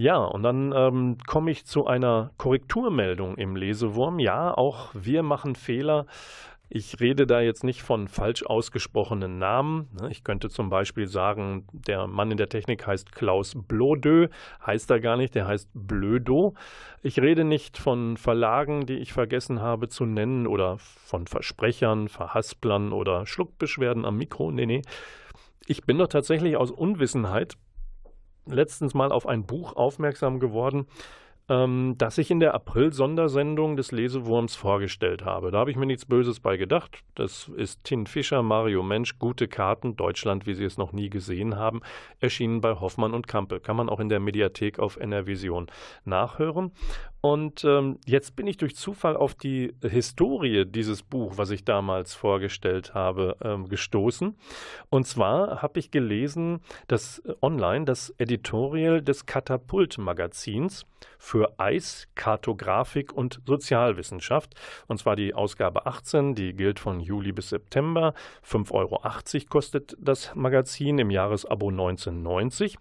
[0.00, 4.18] Ja, und dann ähm, komme ich zu einer Korrekturmeldung im Lesewurm.
[4.18, 6.06] Ja, auch wir machen Fehler.
[6.70, 9.90] Ich rede da jetzt nicht von falsch ausgesprochenen Namen.
[10.00, 10.08] Ne?
[10.10, 14.28] Ich könnte zum Beispiel sagen, der Mann in der Technik heißt Klaus Blodö,
[14.66, 16.54] heißt er gar nicht, der heißt Blödo.
[17.02, 22.94] Ich rede nicht von Verlagen, die ich vergessen habe zu nennen oder von Versprechern, Verhasplern
[22.94, 24.50] oder Schluckbeschwerden am Mikro.
[24.50, 24.80] Nee, nee.
[25.66, 27.58] Ich bin doch tatsächlich aus Unwissenheit
[28.46, 30.86] letztens mal auf ein Buch aufmerksam geworden,
[31.50, 35.50] ähm, das ich in der April-Sondersendung des Lesewurms vorgestellt habe.
[35.50, 37.00] Da habe ich mir nichts Böses bei gedacht.
[37.16, 41.56] Das ist Tin Fischer, Mario Mensch, Gute Karten, Deutschland, wie Sie es noch nie gesehen
[41.56, 41.80] haben,
[42.20, 43.58] erschienen bei Hoffmann und Kampe.
[43.58, 45.66] Kann man auch in der Mediathek auf NRVision
[46.04, 46.70] nachhören.
[47.22, 52.14] Und ähm, jetzt bin ich durch Zufall auf die Historie dieses Buch, was ich damals
[52.14, 54.36] vorgestellt habe, ähm, gestoßen.
[54.88, 60.86] Und zwar habe ich gelesen, dass äh, online das Editorial des Katapult-Magazins
[61.18, 64.54] für Eis, Kartografik und Sozialwissenschaft.
[64.86, 68.14] Und zwar die Ausgabe 18, die gilt von Juli bis September.
[68.46, 69.02] 5,80 Euro
[69.50, 72.78] kostet das Magazin im Jahresabo 1990.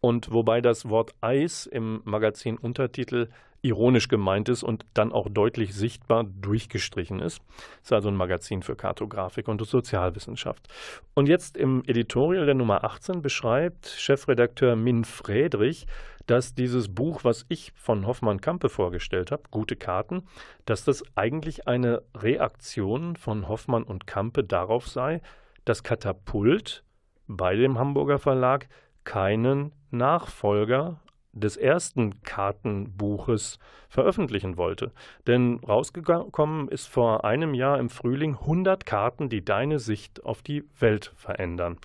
[0.00, 3.28] Und wobei das Wort Eis im Magazin Untertitel
[3.66, 7.40] ironisch gemeint ist und dann auch deutlich sichtbar durchgestrichen ist.
[7.82, 10.68] Ist also ein Magazin für Kartografik und Sozialwissenschaft.
[11.14, 15.86] Und jetzt im Editorial der Nummer 18 beschreibt Chefredakteur Min Friedrich,
[16.26, 20.24] dass dieses Buch, was ich von Hoffmann Kampe vorgestellt habe, Gute Karten,
[20.64, 25.22] dass das eigentlich eine Reaktion von Hoffmann und Kampe darauf sei,
[25.64, 26.84] dass Katapult
[27.28, 28.68] bei dem Hamburger Verlag
[29.04, 31.00] keinen Nachfolger
[31.40, 33.58] des ersten Kartenbuches
[33.88, 34.92] veröffentlichen wollte.
[35.26, 40.64] Denn rausgekommen ist vor einem Jahr im Frühling 100 Karten, die deine Sicht auf die
[40.78, 41.78] Welt verändern.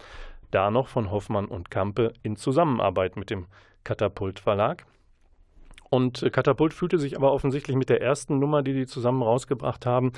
[0.51, 3.45] Da noch von Hoffmann und Kampe in Zusammenarbeit mit dem
[3.83, 4.85] Katapult Verlag.
[5.89, 10.13] Und Katapult fühlte sich aber offensichtlich mit der ersten Nummer, die die zusammen rausgebracht haben,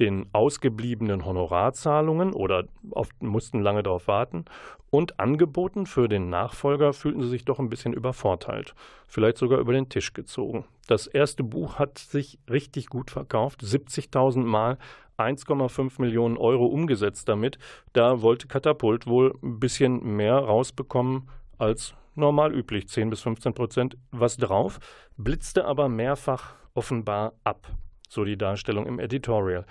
[0.00, 4.44] den ausgebliebenen Honorarzahlungen oder oft mussten lange darauf warten
[4.90, 8.74] und Angeboten für den Nachfolger fühlten sie sich doch ein bisschen übervorteilt,
[9.06, 10.64] vielleicht sogar über den Tisch gezogen.
[10.86, 14.78] Das erste Buch hat sich richtig gut verkauft, 70.000 Mal,
[15.18, 17.58] 1,5 Millionen Euro umgesetzt damit.
[17.92, 21.28] Da wollte Katapult wohl ein bisschen mehr rausbekommen
[21.58, 24.78] als normal üblich, 10 bis 15 Prozent was drauf,
[25.16, 27.68] blitzte aber mehrfach offenbar ab
[28.08, 29.64] so die Darstellung im Editorial.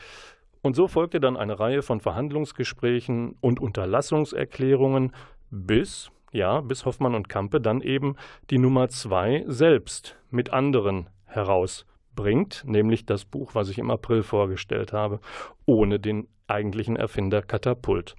[0.62, 5.14] Und so folgte dann eine Reihe von Verhandlungsgesprächen und Unterlassungserklärungen,
[5.50, 8.16] bis, ja, bis Hoffmann und Kampe dann eben
[8.50, 14.94] die Nummer zwei selbst mit anderen herausbringt, nämlich das Buch, was ich im April vorgestellt
[14.94, 15.20] habe,
[15.66, 18.16] ohne den eigentlichen Erfinder Katapult.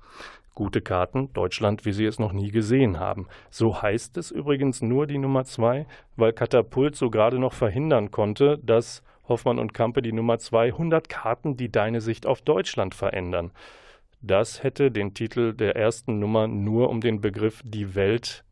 [0.54, 3.28] Gute Karten, Deutschland, wie Sie es noch nie gesehen haben.
[3.48, 8.58] So heißt es übrigens nur die Nummer zwei, weil Katapult so gerade noch verhindern konnte,
[8.58, 13.52] dass Hoffmann und Kampe die Nummer 200 Karten, die deine Sicht auf Deutschland verändern.
[14.20, 18.44] Das hätte den Titel der ersten Nummer nur um den Begriff die Welt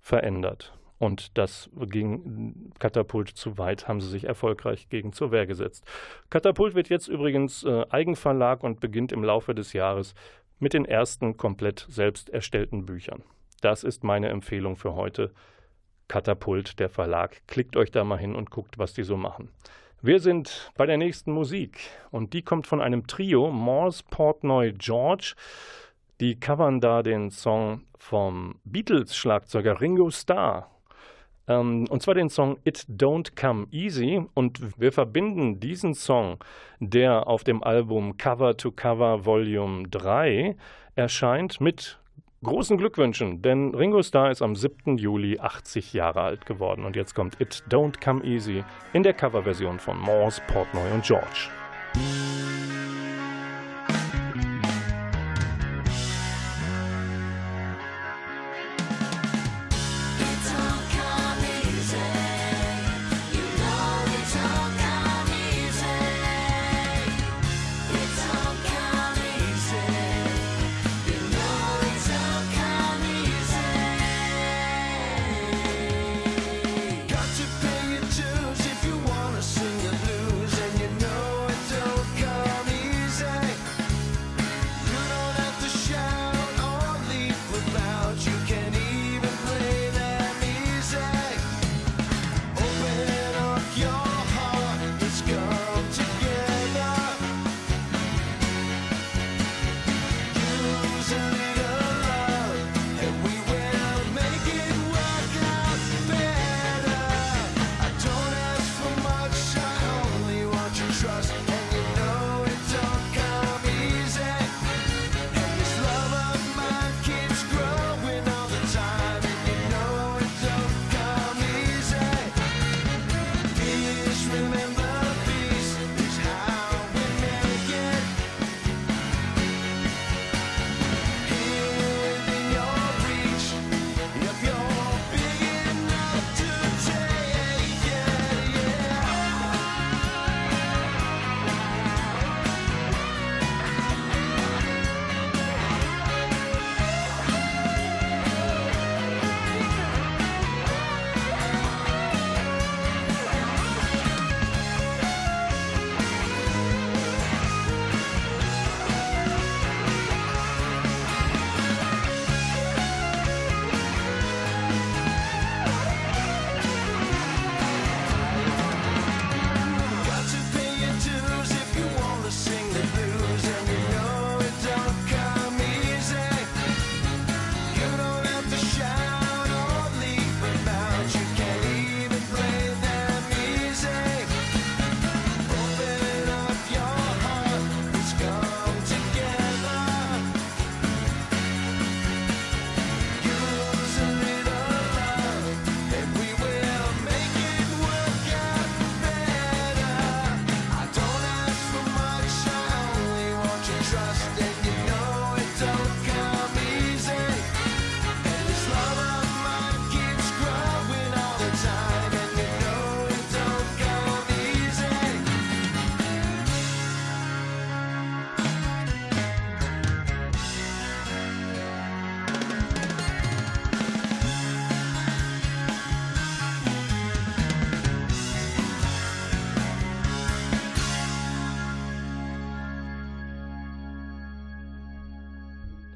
[0.00, 0.72] verändert.
[0.98, 5.84] Und das ging Katapult zu weit, haben sie sich erfolgreich gegen zur Wehr gesetzt.
[6.28, 10.14] Katapult wird jetzt übrigens äh, Eigenverlag und beginnt im Laufe des Jahres
[10.58, 13.22] mit den ersten komplett selbst erstellten Büchern.
[13.62, 15.32] Das ist meine Empfehlung für heute.
[16.06, 17.40] Katapult, der Verlag.
[17.46, 19.48] Klickt euch da mal hin und guckt, was die so machen.
[20.02, 21.78] Wir sind bei der nächsten Musik
[22.10, 25.34] und die kommt von einem Trio, Morse, Portnoy, George.
[26.20, 30.70] Die covern da den Song vom Beatles-Schlagzeuger Ringo Starr.
[31.46, 34.24] Ähm, und zwar den Song It Don't Come Easy.
[34.32, 36.38] Und wir verbinden diesen Song,
[36.78, 40.56] der auf dem Album Cover to Cover Volume 3
[40.94, 41.99] erscheint, mit
[42.42, 44.96] großen Glückwünschen, denn Ringo Starr ist am 7.
[44.96, 46.84] Juli 80 Jahre alt geworden.
[46.86, 48.64] Und jetzt kommt It Don't Come Easy
[48.94, 51.50] in der Coverversion von Morse, Portnoy und George.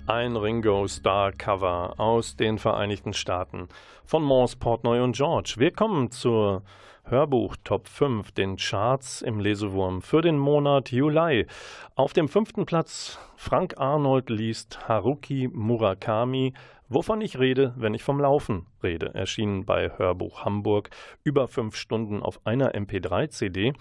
[0.06, 3.68] Ein Ringo Star Cover aus den Vereinigten Staaten
[4.04, 5.54] von Mons Portnoy und George.
[5.56, 6.62] Wir kommen zur
[7.04, 11.46] Hörbuch Top 5, den Charts im Lesewurm für den Monat Juli.
[11.94, 16.52] Auf dem fünften Platz Frank Arnold liest Haruki Murakami
[16.90, 20.90] Wovon ich rede, wenn ich vom Laufen rede, erschienen bei Hörbuch Hamburg,
[21.22, 23.72] über fünf Stunden auf einer MP3-CD.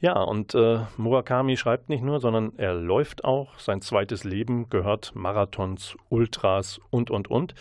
[0.00, 3.58] Ja, und äh, Murakami schreibt nicht nur, sondern er läuft auch.
[3.58, 7.54] Sein zweites Leben gehört Marathons, Ultras und, und, und.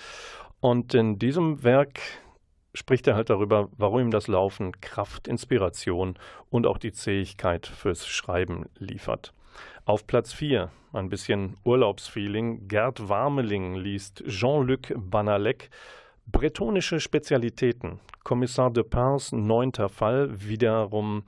[0.61, 1.99] Und in diesem Werk
[2.73, 6.17] spricht er halt darüber, warum ihm das Laufen Kraft, Inspiration
[6.49, 9.33] und auch die Zähigkeit fürs Schreiben liefert.
[9.83, 15.69] Auf Platz 4, ein bisschen Urlaubsfeeling, Gerd Warmeling liest Jean-Luc Banalek
[16.31, 17.99] Bretonische Spezialitäten.
[18.23, 21.23] Kommissar de Pins neunter Fall, wiederum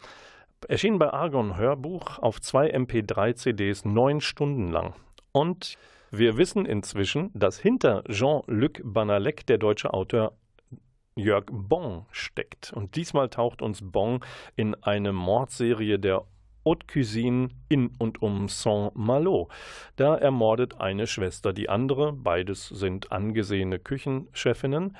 [0.68, 4.94] erschienen bei Argon Hörbuch auf zwei MP3-CDs neun Stunden lang.
[5.32, 5.78] Und
[6.12, 10.34] wir wissen inzwischen, dass hinter Jean-Luc Banalek der deutsche Autor
[11.16, 12.74] Jörg Bon steckt.
[12.74, 14.20] Und diesmal taucht uns Bon
[14.56, 16.26] in eine Mordserie der
[16.64, 19.50] Haute Cuisine in und um Saint-Malo.
[19.96, 24.96] Da ermordet eine Schwester die andere, beides sind angesehene Küchenchefinnen,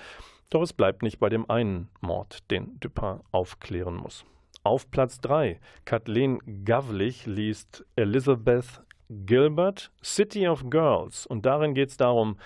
[0.50, 4.26] doch es bleibt nicht bei dem einen Mord, den Dupin aufklären muss.
[4.64, 11.26] Auf Platz 3, Kathleen Gavlich liest Elizabeth Gilbert City of Girls.
[11.26, 12.38] Und darin geht es darum,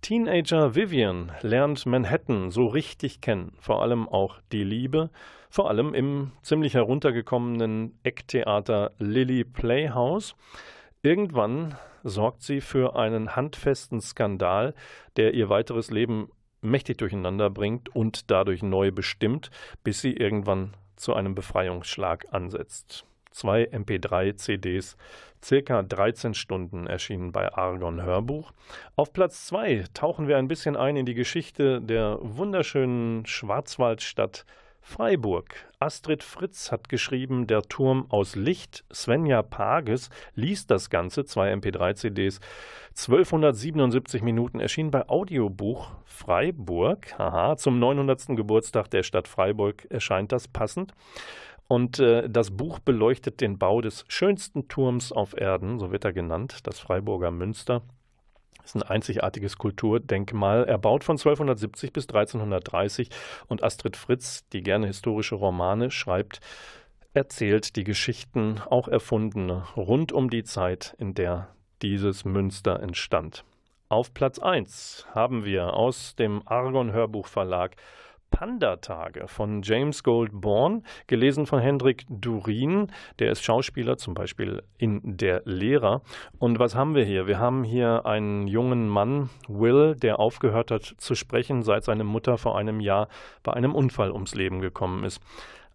[0.00, 5.10] Teenager Vivian lernt Manhattan so richtig kennen, vor allem auch die Liebe,
[5.50, 10.36] vor allem im ziemlich heruntergekommenen Ecktheater Lily Playhouse.
[11.02, 14.74] Irgendwann sorgt sie für einen handfesten Skandal,
[15.16, 16.30] der ihr weiteres Leben
[16.62, 19.50] mächtig durcheinander bringt und dadurch neu bestimmt,
[19.84, 23.06] bis sie irgendwann zu einem Befreiungsschlag ansetzt.
[23.30, 24.96] Zwei MP3-CDs,
[25.42, 28.52] circa 13 Stunden erschienen bei Argon Hörbuch.
[28.96, 34.44] Auf Platz 2 tauchen wir ein bisschen ein in die Geschichte der wunderschönen Schwarzwaldstadt
[34.88, 35.54] Freiburg.
[35.80, 38.84] Astrid Fritz hat geschrieben Der Turm aus Licht.
[38.90, 42.40] Svenja Pages liest das Ganze, zwei MP3-CDs.
[42.96, 47.18] 1277 Minuten erschien bei Audiobuch Freiburg.
[47.18, 48.28] Haha, zum 900.
[48.28, 50.94] Geburtstag der Stadt Freiburg erscheint das passend.
[51.68, 56.14] Und äh, das Buch beleuchtet den Bau des schönsten Turms auf Erden, so wird er
[56.14, 57.82] genannt, das Freiburger Münster.
[58.64, 63.08] Ist ein einzigartiges Kulturdenkmal, erbaut von 1270 bis 1330.
[63.46, 66.40] Und Astrid Fritz, die gerne historische Romane schreibt,
[67.14, 71.48] erzählt die Geschichten, auch erfundene, rund um die Zeit, in der
[71.82, 73.44] dieses Münster entstand.
[73.88, 77.76] Auf Platz 1 haben wir aus dem Argon Hörbuchverlag
[78.30, 82.92] Panda-Tage von James Goldborn, gelesen von Hendrik Durin.
[83.18, 86.02] Der ist Schauspieler, zum Beispiel in Der Lehrer.
[86.38, 87.26] Und was haben wir hier?
[87.26, 92.38] Wir haben hier einen jungen Mann, Will, der aufgehört hat zu sprechen, seit seine Mutter
[92.38, 93.08] vor einem Jahr
[93.42, 95.20] bei einem Unfall ums Leben gekommen ist.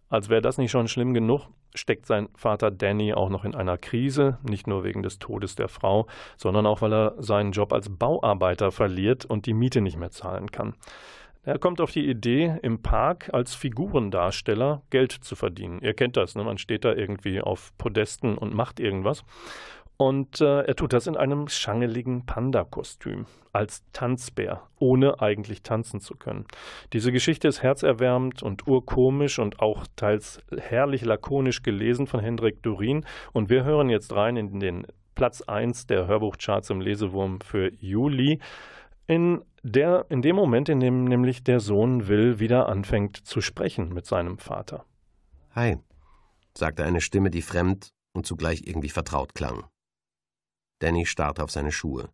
[0.08, 3.78] Als wäre das nicht schon schlimm genug, steckt sein Vater Danny auch noch in einer
[3.78, 7.88] Krise, nicht nur wegen des Todes der Frau, sondern auch weil er seinen Job als
[7.88, 10.74] Bauarbeiter verliert und die Miete nicht mehr zahlen kann.
[11.44, 15.80] Er kommt auf die Idee, im Park als Figurendarsteller Geld zu verdienen.
[15.82, 16.44] Ihr kennt das, ne?
[16.44, 19.24] man steht da irgendwie auf Podesten und macht irgendwas.
[19.96, 26.16] Und äh, er tut das in einem schangeligen Panda-Kostüm als Tanzbär, ohne eigentlich tanzen zu
[26.16, 26.46] können.
[26.92, 33.04] Diese Geschichte ist herzerwärmend und urkomisch und auch teils herrlich lakonisch gelesen von Hendrik Durin.
[33.32, 38.40] Und wir hören jetzt rein in den Platz 1 der Hörbuchcharts im Lesewurm für Juli
[39.06, 43.92] in, der, in dem Moment, in dem nämlich der Sohn Will wieder anfängt zu sprechen
[43.94, 44.84] mit seinem Vater.
[45.52, 45.78] Hi,
[46.56, 49.66] sagte eine Stimme, die fremd und zugleich irgendwie vertraut klang.
[50.80, 52.12] Danny starrte auf seine Schuhe.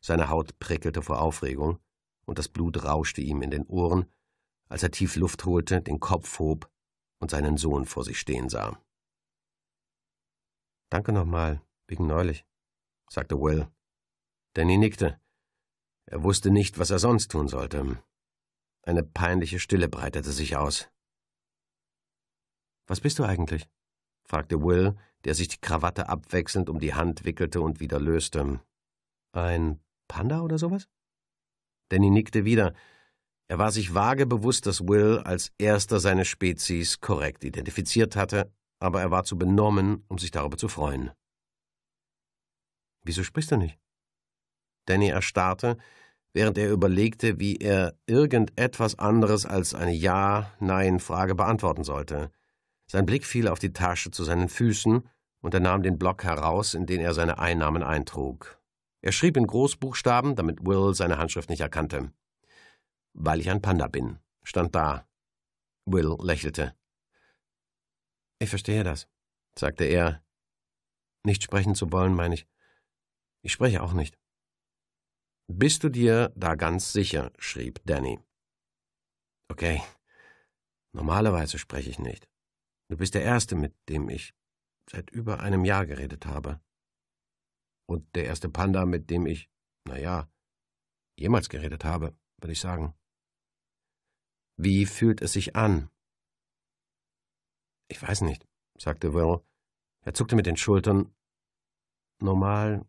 [0.00, 1.80] Seine Haut prickelte vor Aufregung
[2.26, 4.06] und das Blut rauschte ihm in den Ohren,
[4.68, 6.70] als er tief Luft holte, den Kopf hob
[7.18, 8.80] und seinen Sohn vor sich stehen sah.
[10.90, 12.46] Danke nochmal, wegen neulich,
[13.10, 13.68] sagte Will.
[14.54, 15.20] Danny nickte.
[16.10, 18.02] Er wusste nicht, was er sonst tun sollte.
[18.82, 20.88] Eine peinliche Stille breitete sich aus.
[22.86, 23.68] Was bist du eigentlich?
[24.24, 28.60] fragte Will, der sich die Krawatte abwechselnd um die Hand wickelte und wieder löste.
[29.32, 30.88] Ein Panda oder sowas?
[31.90, 32.74] Danny nickte wieder.
[33.48, 39.02] Er war sich vage bewusst, dass Will als erster seine Spezies korrekt identifiziert hatte, aber
[39.02, 41.10] er war zu benommen, um sich darüber zu freuen.
[43.04, 43.78] Wieso sprichst du nicht?
[44.86, 45.76] Danny erstarrte,
[46.32, 52.30] während er überlegte, wie er irgendetwas anderes als eine Ja-Nein-Frage beantworten sollte.
[52.86, 55.08] Sein Blick fiel auf die Tasche zu seinen Füßen,
[55.40, 58.60] und er nahm den Block heraus, in den er seine Einnahmen eintrug.
[59.00, 62.12] Er schrieb in Großbuchstaben, damit Will seine Handschrift nicht erkannte.
[63.12, 65.06] Weil ich ein Panda bin, stand da.
[65.84, 66.74] Will lächelte.
[68.40, 69.08] Ich verstehe das,
[69.56, 70.22] sagte er.
[71.24, 72.46] Nicht sprechen zu wollen, meine ich.
[73.42, 74.18] Ich spreche auch nicht.
[75.50, 77.32] Bist du dir da ganz sicher?
[77.38, 78.20] schrieb Danny.
[79.50, 79.82] Okay.
[80.92, 82.28] Normalerweise spreche ich nicht.
[82.90, 84.34] Du bist der Erste, mit dem ich
[84.90, 86.60] seit über einem Jahr geredet habe.
[87.88, 89.50] Und der erste Panda, mit dem ich,
[89.84, 90.30] naja,
[91.18, 92.94] jemals geredet habe, würde ich sagen.
[94.58, 95.90] Wie fühlt es sich an?
[97.90, 98.46] Ich weiß nicht,
[98.76, 99.40] sagte Will.
[100.02, 101.14] Er zuckte mit den Schultern.
[102.20, 102.86] Normal.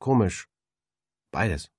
[0.00, 0.51] Komisch.
[1.32, 1.72] Beides.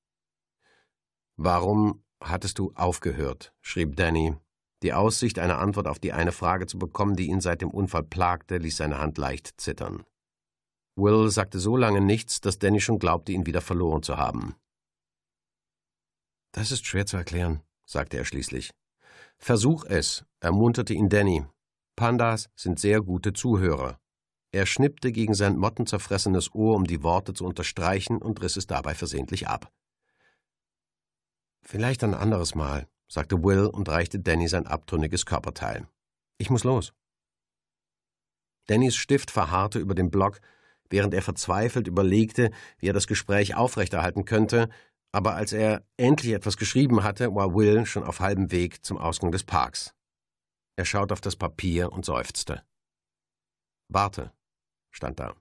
[1.38, 3.54] Warum hattest du aufgehört?
[3.62, 4.36] schrieb Danny.
[4.82, 8.04] Die Aussicht, eine Antwort auf die eine Frage zu bekommen, die ihn seit dem Unfall
[8.04, 10.04] plagte, ließ seine Hand leicht zittern.
[10.96, 14.56] Will sagte so lange nichts, dass Danny schon glaubte, ihn wieder verloren zu haben.
[16.52, 18.72] Das ist schwer zu erklären, sagte er schließlich.
[19.38, 21.46] Versuch es, ermunterte ihn Danny.
[21.96, 24.00] Pandas sind sehr gute Zuhörer.
[24.54, 28.94] Er schnippte gegen sein mottenzerfressenes Ohr, um die Worte zu unterstreichen, und riss es dabei
[28.94, 29.74] versehentlich ab.
[31.64, 35.88] Vielleicht ein anderes Mal, sagte Will und reichte Danny sein abtrünniges Körperteil.
[36.38, 36.94] Ich muss los.
[38.68, 40.40] Dannys Stift verharrte über dem Block,
[40.88, 44.70] während er verzweifelt überlegte, wie er das Gespräch aufrechterhalten könnte,
[45.12, 49.32] aber als er endlich etwas geschrieben hatte, war Will schon auf halbem Weg zum Ausgang
[49.32, 49.96] des Parks.
[50.76, 52.64] Er schaute auf das Papier und seufzte.
[53.90, 54.32] Warte,
[54.94, 55.34] stand da.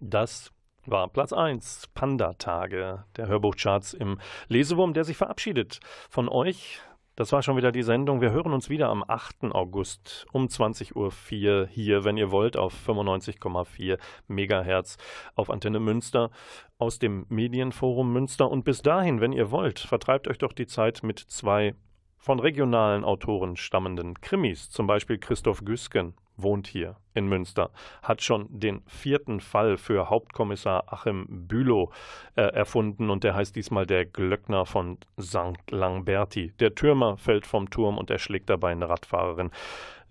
[0.00, 0.52] Das
[0.86, 4.18] war Platz 1, Panda-Tage der Hörbuchcharts im
[4.48, 6.80] Lesewurm, der sich verabschiedet von euch.
[7.14, 8.20] Das war schon wieder die Sendung.
[8.20, 9.50] Wir hören uns wieder am 8.
[9.50, 14.96] August um 20.04 Uhr hier, wenn ihr wollt, auf 95,4 Megahertz
[15.34, 16.30] auf Antenne Münster
[16.78, 18.48] aus dem Medienforum Münster.
[18.48, 21.74] Und bis dahin, wenn ihr wollt, vertreibt euch doch die Zeit mit zwei
[22.16, 27.70] von regionalen Autoren stammenden Krimis, zum Beispiel Christoph Güsken wohnt hier in Münster,
[28.02, 31.90] hat schon den vierten Fall für Hauptkommissar Achim Bülow
[32.36, 35.70] äh, erfunden und der heißt diesmal der Glöckner von St.
[35.70, 36.52] Langberti.
[36.60, 39.50] Der Türmer fällt vom Turm und erschlägt dabei eine Radfahrerin.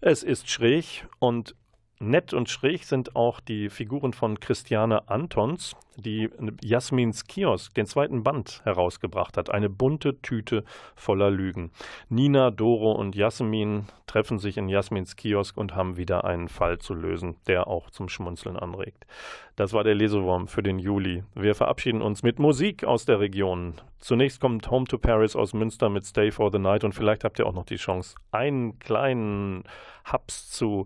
[0.02, 1.56] Es ist schräg und
[2.00, 6.30] Nett und schräg sind auch die Figuren von Christiane Antons, die
[6.62, 9.50] Jasmins Kiosk, den zweiten Band, herausgebracht hat.
[9.50, 10.64] Eine bunte Tüte
[10.96, 11.72] voller Lügen.
[12.08, 16.94] Nina, Doro und Jasmin treffen sich in Jasmins Kiosk und haben wieder einen Fall zu
[16.94, 19.08] lösen, der auch zum Schmunzeln anregt.
[19.56, 21.24] Das war der Lesewurm für den Juli.
[21.34, 23.74] Wir verabschieden uns mit Musik aus der Region.
[23.98, 27.40] Zunächst kommt Home to Paris aus Münster mit Stay for the Night und vielleicht habt
[27.40, 29.64] ihr auch noch die Chance, einen kleinen
[30.12, 30.86] Hubs zu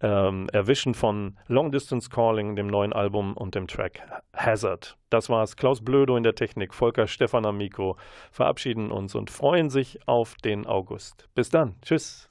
[0.00, 4.02] ähm, Erwischen von Long Distance Calling, dem neuen Album und dem Track
[4.34, 4.96] Hazard.
[5.10, 5.56] Das war's.
[5.56, 7.96] Klaus Blödo in der Technik, Volker Stefan am Mikro
[8.30, 11.28] verabschieden uns und freuen sich auf den August.
[11.34, 11.74] Bis dann.
[11.82, 12.28] Tschüss.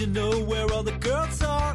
[0.00, 1.74] You know where all the girls are.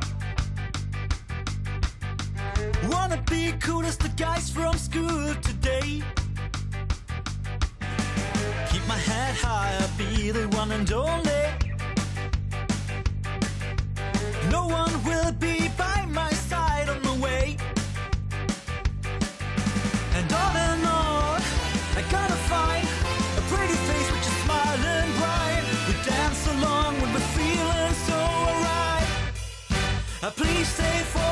[2.89, 6.01] Wanna be cool as the guys from school today.
[8.71, 11.24] Keep my head high, I'll be the one and only.
[30.31, 31.24] Please stay for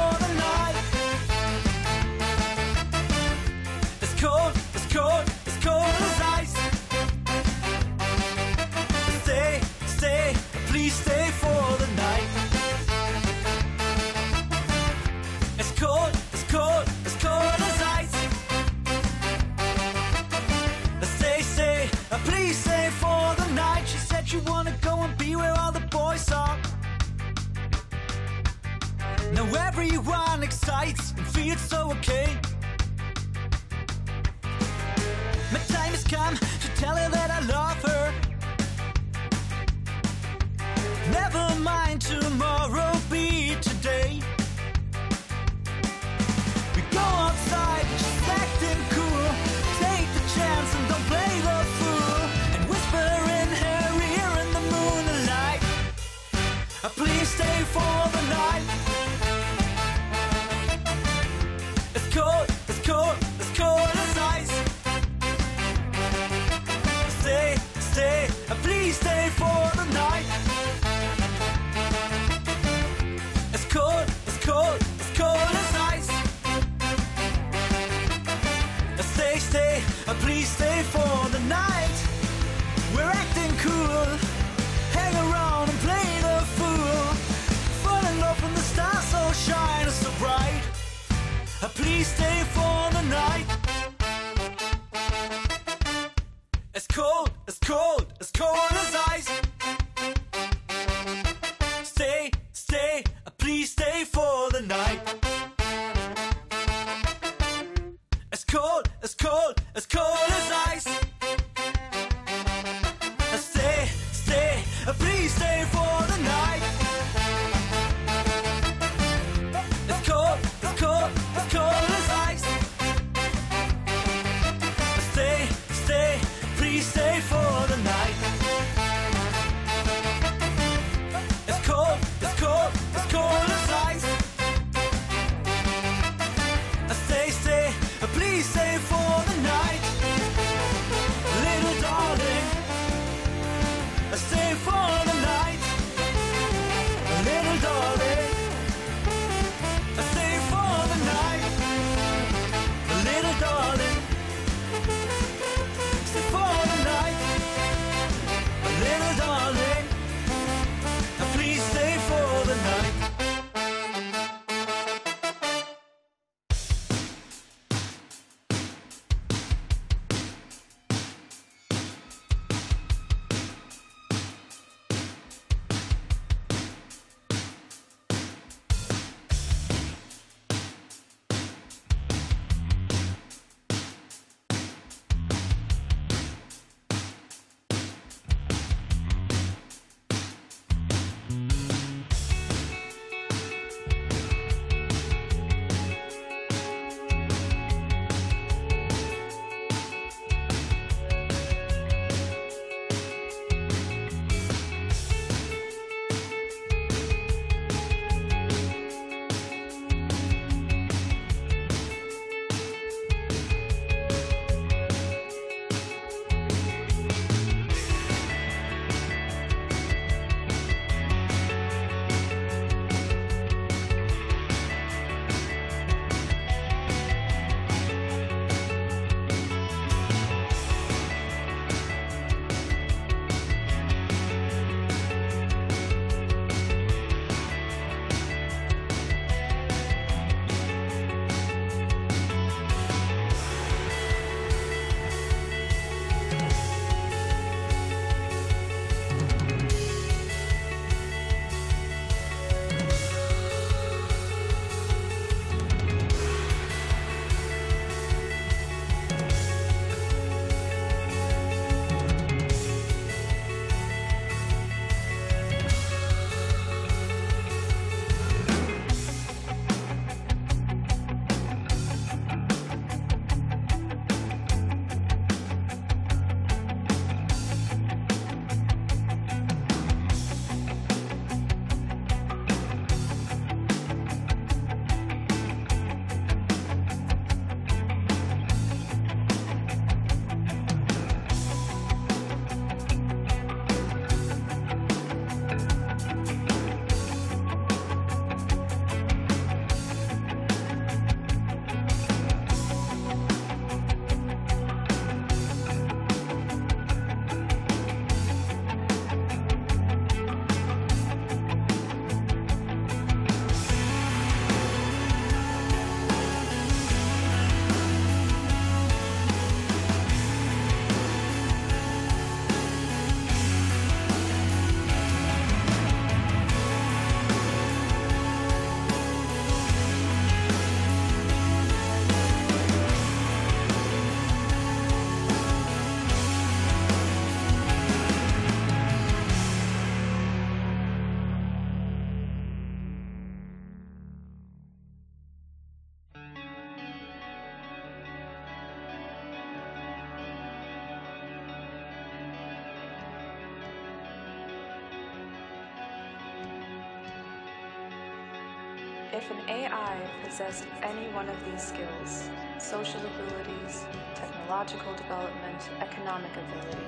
[359.23, 366.83] If an AI possessed any one of these skills social abilities, technological development, economic ability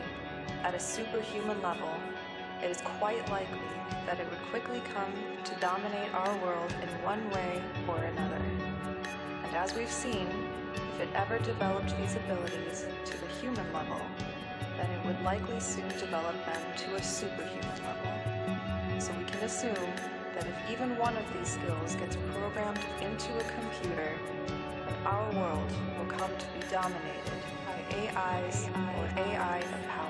[0.66, 1.94] at a superhuman level,
[2.62, 3.70] it is quite likely
[4.06, 5.14] that it would quickly come
[5.46, 8.42] to dominate our world in one way or another.
[9.46, 10.28] And as we've seen,
[10.74, 14.02] if it ever developed these abilities to the human level,
[14.76, 19.00] then it would likely soon develop them to a superhuman level.
[19.00, 19.94] So we can assume
[20.36, 24.12] that if even one of these skills gets programmed into a computer,
[25.06, 28.68] our world will come to be dominated by AIs
[28.98, 30.05] or AI humans.